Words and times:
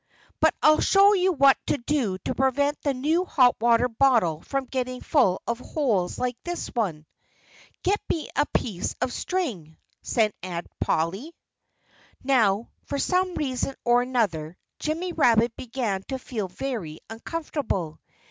But 0.39 0.55
I'll 0.63 0.81
show 0.81 1.13
you 1.13 1.31
what 1.31 1.59
to 1.67 1.77
do 1.77 2.17
to 2.25 2.33
prevent 2.33 2.81
the 2.81 2.95
new 2.95 3.23
hot 3.23 3.55
water 3.61 3.87
bottle 3.87 4.41
from 4.41 4.65
getting 4.65 4.99
full 5.01 5.39
of 5.45 5.59
holes 5.59 6.17
like 6.17 6.37
this 6.43 6.69
one.... 6.69 7.05
Get 7.83 8.01
me 8.09 8.27
a 8.35 8.47
piece 8.47 8.95
of 8.99 9.13
string!" 9.13 9.77
said 10.01 10.33
Aunt 10.41 10.65
Polly. 10.79 11.35
Now, 12.23 12.71
for 12.85 12.97
some 12.97 13.35
reason 13.35 13.75
or 13.85 14.01
other, 14.17 14.57
Jimmy 14.79 15.13
Rabbit 15.13 15.55
began 15.55 16.01
to 16.07 16.17
feel 16.17 16.47
very 16.47 16.97
uncomfortable. 17.07 17.99